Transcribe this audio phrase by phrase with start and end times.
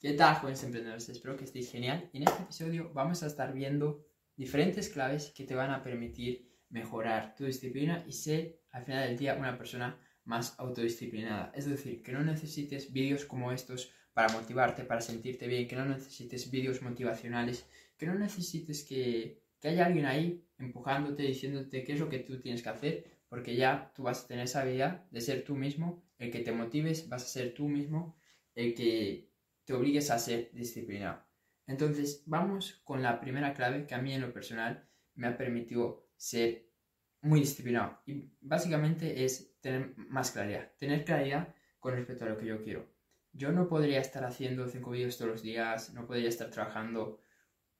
[0.00, 1.08] ¿Qué tal, jóvenes emprendedores?
[1.08, 2.08] Espero que estéis genial.
[2.12, 7.34] En este episodio vamos a estar viendo diferentes claves que te van a permitir mejorar
[7.34, 11.50] tu disciplina y ser al final del día una persona más autodisciplinada.
[11.52, 15.84] Es decir, que no necesites vídeos como estos para motivarte, para sentirte bien, que no
[15.84, 21.98] necesites vídeos motivacionales, que no necesites que, que haya alguien ahí empujándote, diciéndote qué es
[21.98, 25.20] lo que tú tienes que hacer, porque ya tú vas a tener esa habilidad de
[25.20, 28.16] ser tú mismo, el que te motives, vas a ser tú mismo,
[28.54, 29.27] el que
[29.68, 31.22] te obligues a ser disciplinado.
[31.66, 36.08] Entonces, vamos con la primera clave que a mí en lo personal me ha permitido
[36.16, 36.70] ser
[37.20, 38.00] muy disciplinado.
[38.06, 40.72] Y básicamente es tener más claridad.
[40.78, 42.90] Tener claridad con respecto a lo que yo quiero.
[43.34, 47.20] Yo no podría estar haciendo cinco vídeos todos los días, no podría estar trabajando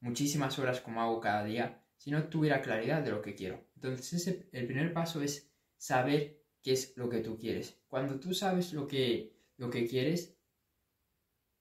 [0.01, 3.67] muchísimas horas como hago cada día si no tuviera claridad de lo que quiero.
[3.77, 7.81] Entonces, el primer paso es saber qué es lo que tú quieres.
[7.89, 10.38] Cuando tú sabes lo que, lo que quieres,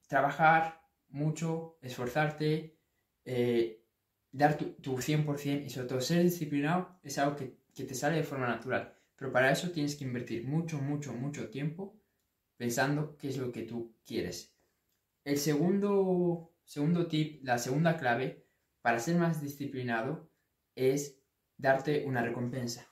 [0.08, 2.76] trabajar mucho, esforzarte,
[3.24, 3.84] eh,
[4.32, 8.48] dar tu, 100% y sobre todo ser disciplinado es algo que, te sale de forma
[8.48, 8.92] natural.
[9.14, 11.96] Pero para eso tienes que invertir mucho, mucho, mucho tiempo
[12.56, 14.52] pensando qué es lo que tú quieres.
[15.22, 18.48] El segundo, segundo tip, la segunda clave
[18.82, 20.28] para ser más disciplinado
[20.74, 21.22] es
[21.56, 22.88] darte una recompensa.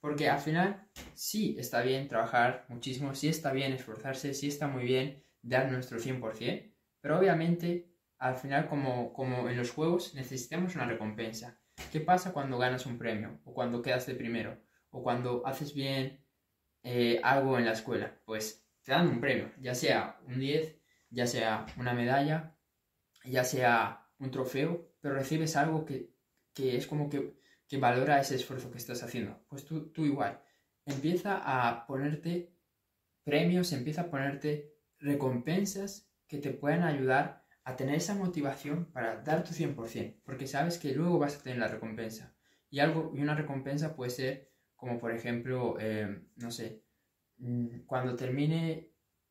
[0.00, 4.84] Porque al final sí está bien trabajar muchísimo, sí está bien esforzarse, sí está muy
[4.84, 10.86] bien dar nuestro 100%, pero obviamente al final como, como en los juegos necesitamos una
[10.86, 11.58] recompensa.
[11.90, 13.40] ¿Qué pasa cuando ganas un premio?
[13.44, 14.62] O cuando quedas de primero?
[14.90, 16.24] O cuando haces bien
[16.84, 18.20] eh, algo en la escuela?
[18.24, 20.76] Pues te dan un premio, ya sea un 10,
[21.10, 22.56] ya sea una medalla,
[23.24, 26.14] ya sea un trofeo, pero recibes algo que,
[26.56, 27.34] es como que,
[27.68, 29.44] que, valora ese esfuerzo que estás haciendo.
[29.48, 30.40] Pues tú, tú igual,
[30.86, 32.54] empieza a ponerte
[33.24, 34.71] premios, empieza a ponerte
[35.02, 40.78] recompensas que te puedan ayudar a tener esa motivación para dar tu 100%, porque sabes
[40.78, 42.34] que luego vas a tener la recompensa.
[42.70, 44.52] Y, algo, y una recompensa puede ser
[44.82, 46.82] como por ejemplo, eh, no sé,
[47.38, 48.90] mm, cuando termine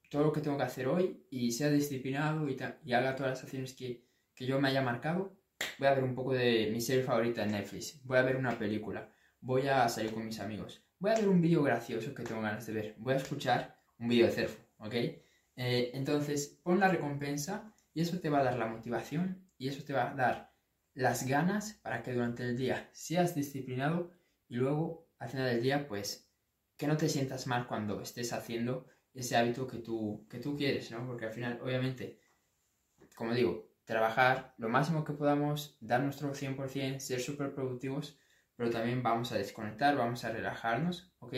[0.10, 2.58] todo lo que tengo que hacer hoy y sea disciplinado y,
[2.94, 5.36] haga todas las acciones que, que yo me haya marcado,
[5.78, 8.58] voy a ver un poco de mi serie favorita en Netflix, voy a ver una
[8.58, 9.12] película,
[9.42, 12.66] voy a salir con mis amigos, voy a ver un vídeo gracioso que tengo ganas
[12.66, 14.96] de ver, voy a escuchar un vídeo de surf, ¿ok?
[15.64, 19.84] Eh, entonces, pon la recompensa y eso te va a dar la motivación y eso
[19.84, 20.56] te va a dar
[20.96, 24.12] las ganas para que durante el día seas disciplinado
[24.48, 26.28] y luego al final del día, pues,
[26.78, 30.90] que no te sientas mal cuando estés haciendo ese hábito que tú, que tú quieres,
[30.90, 31.06] ¿no?
[31.06, 32.20] Porque al final, obviamente,
[33.16, 38.18] como digo, trabajar lo máximo que podamos, dar nuestro 100%, ser súper productivos,
[38.56, 41.36] pero también vamos a desconectar, vamos a relajarnos, ¿ok?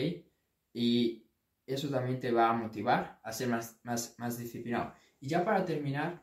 [0.72, 1.23] Y
[1.66, 4.94] eso también te va a motivar a ser más, más, más disciplinado.
[5.20, 6.22] Y ya para terminar,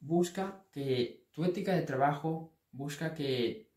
[0.00, 3.68] busca que tu ética de trabajo, busca que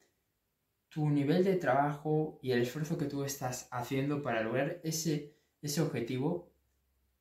[0.90, 5.82] tu nivel de trabajo y el esfuerzo que tú estás haciendo para lograr ese, ese
[5.82, 6.52] objetivo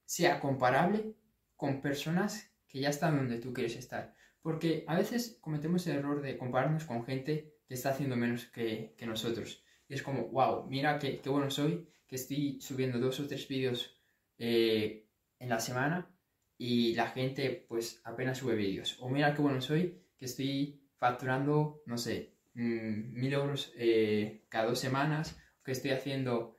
[0.05, 1.15] sea comparable
[1.57, 4.15] con personas que ya están donde tú quieres estar.
[4.43, 8.95] Porque a veces cometemos el error de compararnos con gente que está haciendo menos que,
[8.97, 9.63] que nosotros.
[9.91, 14.01] Es como, wow, mira qué, qué bueno soy, que estoy subiendo dos o tres vídeos
[14.39, 15.09] eh,
[15.41, 16.09] en la semana
[16.57, 18.97] y la gente pues apenas sube vídeos.
[19.01, 24.67] O mira qué bueno soy, que estoy facturando, no sé, mm, mil euros eh, cada
[24.67, 26.57] dos semanas, que estoy haciendo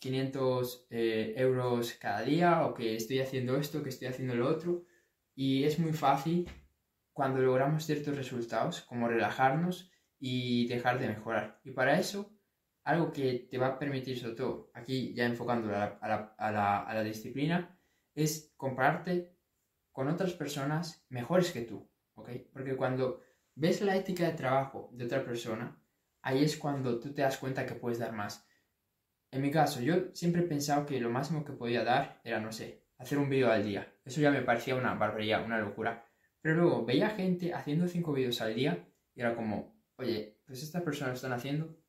[0.00, 4.84] 500 eh, euros cada día, o que estoy haciendo esto, que estoy haciendo lo otro.
[5.36, 6.50] Y es muy fácil
[7.12, 11.60] cuando logramos ciertos resultados, como relajarnos y dejar de mejorar.
[11.64, 12.32] Y para eso
[12.84, 17.78] algo que te va a permitir, sobre todo aquí ya enfocando a la, disciplina,
[18.14, 19.36] es compararte
[19.92, 22.30] con otras personas mejores que tú, ¿ok?
[22.52, 23.20] Porque cuando
[23.54, 25.80] ves la ética de trabajo de otra persona,
[26.22, 28.46] ahí es cuando tú te das cuenta que puedes dar más.
[29.30, 32.52] En mi caso, yo siempre he pensado que lo máximo que podía dar era, no
[32.52, 33.94] sé, hacer un vídeo al día.
[34.04, 36.06] Eso ya me parecía una barbaridad, una locura.
[36.40, 40.82] Pero luego veía gente haciendo cinco vídeos al día y era como, oye, pues estas
[40.82, 41.81] personas están haciendo,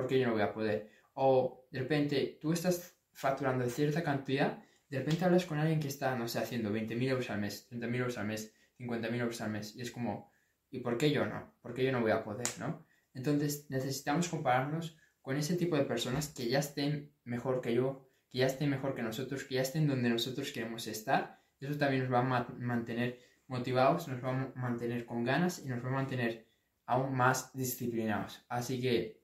[0.00, 0.90] ¿por qué yo no voy a poder?
[1.14, 6.16] O de repente tú estás facturando cierta cantidad, de repente hablas con alguien que está,
[6.16, 9.76] no sé, haciendo 20.000 euros al mes, 30.000 euros al mes, 50.000 euros al mes,
[9.76, 10.32] y es como,
[10.70, 11.54] ¿y por qué yo no?
[11.60, 12.84] ¿Por qué yo no voy a poder, no?
[13.12, 18.38] Entonces necesitamos compararnos con ese tipo de personas que ya estén mejor que yo, que
[18.38, 21.42] ya estén mejor que nosotros, que ya estén donde nosotros queremos estar.
[21.60, 25.84] Eso también nos va a mantener motivados, nos va a mantener con ganas y nos
[25.84, 26.46] va a mantener
[26.86, 28.44] aún más disciplinados.
[28.48, 29.19] Así que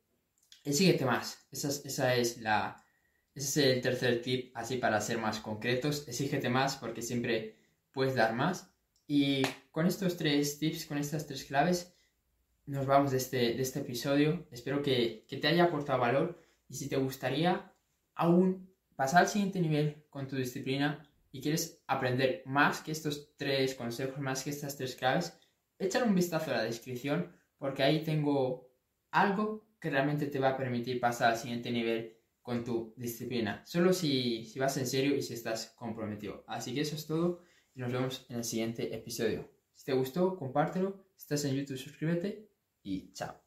[0.66, 1.46] Exíguete más.
[1.52, 2.84] Esa es, esa es la,
[3.34, 6.06] ese es el tercer tip, así para ser más concretos.
[6.08, 7.56] Exígete más porque siempre
[7.92, 8.70] puedes dar más.
[9.06, 11.94] Y con estos tres tips, con estas tres claves,
[12.66, 14.46] nos vamos de este, de este episodio.
[14.50, 17.72] Espero que, que te haya aportado valor y si te gustaría
[18.16, 23.76] aún pasar al siguiente nivel con tu disciplina y quieres aprender más que estos tres
[23.76, 25.38] consejos, más que estas tres claves,
[25.78, 28.66] échale un vistazo a la descripción porque ahí tengo
[29.16, 33.62] algo que realmente te va a permitir pasar al siguiente nivel con tu disciplina.
[33.66, 36.44] Solo si, si vas en serio y si estás comprometido.
[36.46, 37.42] Así que eso es todo
[37.74, 39.50] y nos vemos en el siguiente episodio.
[39.74, 41.04] Si te gustó, compártelo.
[41.16, 42.50] Si estás en YouTube, suscríbete
[42.82, 43.45] y chao.